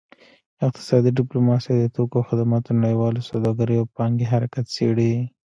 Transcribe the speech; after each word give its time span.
اقتصادي 0.65 1.09
ډیپلوماسي 1.19 1.73
د 1.77 1.85
توکو 1.95 2.15
او 2.19 2.27
خدماتو 2.29 2.77
نړیواله 2.83 3.21
سوداګرۍ 3.29 3.75
او 3.79 3.85
پانګې 3.95 4.25
حرکت 4.33 4.65
څیړي 4.75 5.13